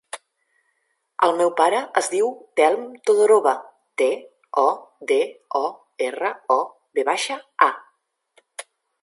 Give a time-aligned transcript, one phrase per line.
[1.25, 3.53] El meu pare es diu Telm Todorova:
[4.03, 4.09] te,
[4.63, 4.65] o,
[5.13, 5.19] de,
[5.61, 5.63] o,
[6.09, 6.59] erra, o,
[7.01, 7.39] ve baixa,
[7.69, 7.71] a.